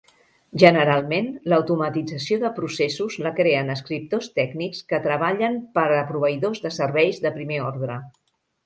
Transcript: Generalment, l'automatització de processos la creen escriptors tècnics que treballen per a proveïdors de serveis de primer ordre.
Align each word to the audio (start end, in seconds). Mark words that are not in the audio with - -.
Generalment, 0.61 1.27
l'automatització 1.53 2.39
de 2.45 2.51
processos 2.61 3.19
la 3.27 3.33
creen 3.41 3.69
escriptors 3.77 4.33
tècnics 4.41 4.83
que 4.95 5.03
treballen 5.07 5.63
per 5.79 5.87
a 6.01 6.05
proveïdors 6.13 6.67
de 6.67 6.75
serveis 6.83 7.27
de 7.29 7.39
primer 7.39 7.67
ordre. 7.73 8.03